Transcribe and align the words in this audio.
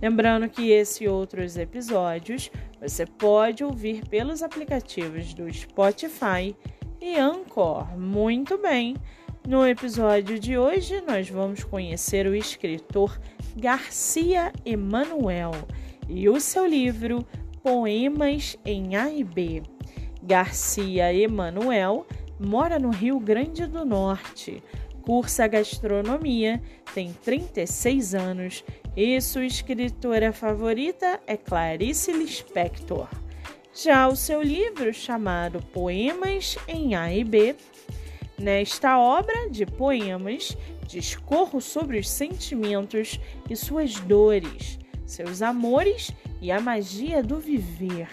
Lembrando 0.00 0.48
que 0.48 0.70
esse 0.70 1.04
e 1.04 1.08
outros 1.08 1.56
episódios 1.56 2.50
você 2.80 3.06
pode 3.06 3.64
ouvir 3.64 4.06
pelos 4.08 4.42
aplicativos 4.42 5.32
do 5.32 5.52
Spotify 5.52 6.54
e 7.00 7.16
Anchor. 7.16 7.98
Muito 7.98 8.58
bem! 8.58 8.96
No 9.46 9.66
episódio 9.66 10.38
de 10.38 10.56
hoje, 10.56 11.02
nós 11.06 11.28
vamos 11.28 11.62
conhecer 11.62 12.26
o 12.26 12.34
escritor 12.34 13.20
Garcia 13.54 14.52
Emanuel 14.64 15.52
e 16.08 16.28
o 16.30 16.40
seu 16.40 16.66
livro 16.66 17.26
Poemas 17.62 18.56
em 18.64 18.96
A 18.96 19.10
e 19.10 19.22
B. 19.22 19.62
Garcia 20.22 21.12
Emanuel 21.12 22.06
mora 22.38 22.78
no 22.78 22.90
Rio 22.90 23.20
Grande 23.20 23.66
do 23.66 23.84
Norte, 23.84 24.62
cursa 25.02 25.46
gastronomia, 25.46 26.62
tem 26.94 27.12
36 27.12 28.14
anos 28.14 28.64
e 28.96 29.20
sua 29.20 29.44
escritora 29.44 30.32
favorita 30.32 31.20
é 31.26 31.36
Clarice 31.36 32.12
Lispector. 32.12 33.08
Já 33.74 34.06
o 34.06 34.14
seu 34.14 34.40
livro, 34.40 34.94
chamado 34.94 35.60
Poemas 35.72 36.56
em 36.68 36.94
A 36.94 37.12
e 37.12 37.24
B, 37.24 37.56
nesta 38.38 38.96
obra 39.00 39.50
de 39.50 39.66
poemas, 39.66 40.56
discorro 40.86 41.60
sobre 41.60 41.98
os 41.98 42.08
sentimentos 42.08 43.18
e 43.50 43.56
suas 43.56 43.98
dores, 43.98 44.78
seus 45.04 45.42
amores 45.42 46.12
e 46.40 46.52
a 46.52 46.60
magia 46.60 47.20
do 47.20 47.40
viver. 47.40 48.08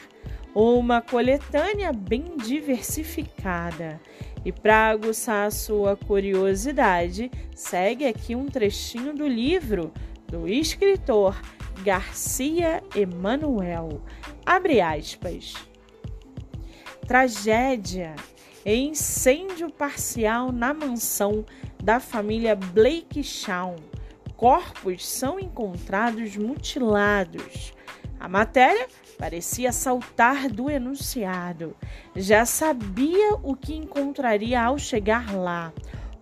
Uma 0.55 1.00
coletânea 1.00 1.94
bem 1.94 2.36
diversificada. 2.44 4.02
E 4.44 4.52
para 4.52 4.89
aguçar 4.89 5.45
a 5.45 5.52
sua 5.52 5.95
curiosidade, 5.95 7.30
segue 7.53 8.08
aqui 8.08 8.36
um 8.36 8.48
trechinho 8.48 9.14
do 9.14 9.27
livro 9.27 9.94
do 10.31 10.47
escritor 10.47 11.39
Garcia 11.83 12.81
Emanuel. 12.95 14.01
Abre 14.45 14.81
aspas. 14.81 15.53
Tragédia 17.05 18.15
incêndio 18.65 19.71
parcial 19.71 20.52
na 20.52 20.73
mansão 20.73 21.43
da 21.83 21.99
família 21.99 22.55
Blake 22.55 23.23
Shawn. 23.23 23.75
Corpos 24.37 25.07
são 25.07 25.39
encontrados 25.39 26.37
mutilados. 26.37 27.73
A 28.19 28.27
matéria 28.27 28.87
parecia 29.17 29.71
saltar 29.71 30.47
do 30.47 30.69
enunciado. 30.69 31.75
Já 32.15 32.45
sabia 32.45 33.33
o 33.43 33.55
que 33.55 33.75
encontraria 33.75 34.61
ao 34.61 34.77
chegar 34.77 35.35
lá. 35.35 35.73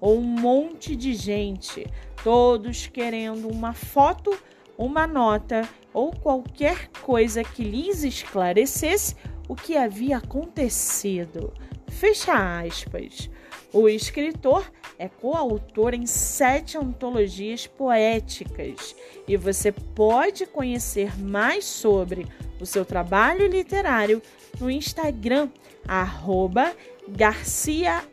Um 0.02 0.21
monte 0.21 0.95
de 0.95 1.13
gente 1.13 1.85
todos 2.23 2.88
querendo 2.88 3.48
uma 3.48 3.73
foto, 3.73 4.38
uma 4.78 5.06
nota 5.06 5.67
ou 5.94 6.12
qualquer 6.12 6.89
coisa 7.02 7.44
que 7.44 7.64
lhes 7.64 8.03
esclarecesse 8.03 9.16
o 9.48 9.56
que 9.56 9.76
havia 9.76 10.17
acontecido. 10.17 11.53
Fecha 11.88 12.60
aspas. 12.61 13.30
O 13.73 13.88
escritor 13.88 14.71
é 14.98 15.08
coautor 15.08 15.93
em 15.93 16.05
sete 16.05 16.77
antologias 16.77 17.67
poéticas 17.67 18.95
e 19.27 19.38
você 19.38 19.72
pode 19.72 20.45
conhecer 20.45 21.20
mais 21.20 21.66
sobre 21.66 22.27
o 22.60 22.66
seu 22.66 22.83
trabalho 22.83 23.48
literário 23.48 24.22
no 24.60 24.70
Instagram, 24.70 25.49
arroba 25.88 26.76
Garcia 27.08 28.04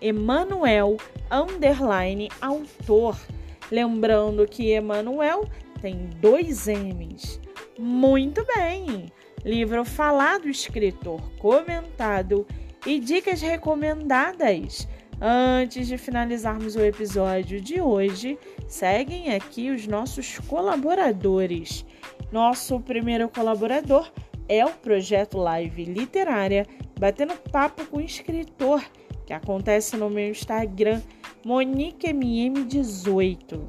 Emanuel 0.00 0.96
underline 1.30 2.28
autor. 2.40 3.18
Lembrando 3.70 4.46
que 4.46 4.70
Emanuel 4.70 5.48
tem 5.80 6.08
dois 6.20 6.66
M's. 6.66 7.40
Muito 7.78 8.44
bem! 8.54 9.12
Livro 9.44 9.84
falado, 9.84 10.48
escritor 10.48 11.20
comentado 11.38 12.46
e 12.86 12.98
dicas 12.98 13.40
recomendadas. 13.40 14.88
Antes 15.20 15.88
de 15.88 15.98
finalizarmos 15.98 16.76
o 16.76 16.80
episódio 16.80 17.60
de 17.60 17.80
hoje, 17.80 18.38
seguem 18.66 19.34
aqui 19.34 19.70
os 19.70 19.86
nossos 19.86 20.38
colaboradores. 20.40 21.84
Nosso 22.30 22.78
primeiro 22.80 23.28
colaborador 23.28 24.10
é 24.48 24.64
o 24.64 24.70
projeto 24.70 25.38
Live 25.38 25.84
Literária 25.84 26.66
Batendo 26.98 27.34
Papo 27.50 27.86
com 27.86 27.98
o 27.98 28.00
Escritor 28.00 28.82
que 29.28 29.34
acontece 29.34 29.94
no 29.94 30.08
meu 30.08 30.30
Instagram, 30.30 31.02
MoniqueMM18. 31.44 33.60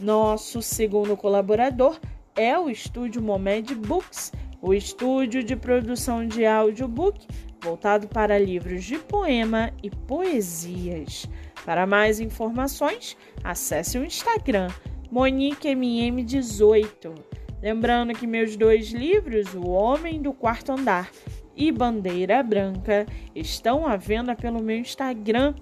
Nosso 0.00 0.60
segundo 0.60 1.16
colaborador 1.16 2.00
é 2.34 2.58
o 2.58 2.68
estúdio 2.68 3.22
Momed 3.22 3.76
Books, 3.76 4.32
o 4.60 4.74
estúdio 4.74 5.44
de 5.44 5.54
produção 5.54 6.26
de 6.26 6.44
audiobook 6.44 7.28
voltado 7.62 8.08
para 8.08 8.36
livros 8.36 8.82
de 8.82 8.98
poema 8.98 9.72
e 9.84 9.88
poesias. 9.88 11.28
Para 11.64 11.86
mais 11.86 12.18
informações, 12.18 13.16
acesse 13.44 13.96
o 13.96 14.04
Instagram 14.04 14.66
MoniqueMM18. 15.12 17.14
Lembrando 17.62 18.14
que 18.14 18.26
meus 18.26 18.56
dois 18.56 18.90
livros, 18.90 19.54
O 19.54 19.68
Homem 19.68 20.20
do 20.20 20.32
Quarto 20.32 20.72
Andar 20.72 21.08
e 21.56 21.70
Bandeira 21.70 22.42
Branca 22.42 23.06
estão 23.34 23.86
à 23.86 23.96
venda 23.96 24.34
pelo 24.34 24.62
meu 24.62 24.76
Instagram. 24.78 25.54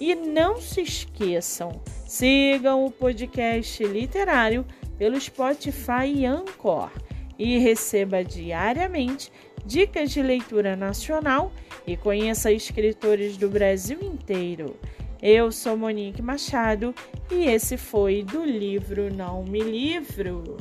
E 0.00 0.14
não 0.14 0.60
se 0.60 0.80
esqueçam, 0.80 1.82
sigam 2.06 2.84
o 2.86 2.90
podcast 2.90 3.84
literário 3.84 4.64
pelo 4.96 5.20
Spotify 5.20 6.06
e 6.06 6.26
Anchor 6.26 6.90
e 7.38 7.58
receba 7.58 8.24
diariamente 8.24 9.30
dicas 9.64 10.10
de 10.10 10.22
leitura 10.22 10.76
nacional 10.76 11.52
e 11.86 11.96
conheça 11.96 12.52
escritores 12.52 13.36
do 13.36 13.48
Brasil 13.48 13.98
inteiro. 14.02 14.76
Eu 15.22 15.52
sou 15.52 15.76
Monique 15.76 16.22
Machado 16.22 16.94
e 17.30 17.44
esse 17.44 17.76
foi 17.76 18.22
do 18.22 18.42
livro 18.44 19.14
Não 19.14 19.44
Me 19.44 19.60
Livro. 19.60 20.56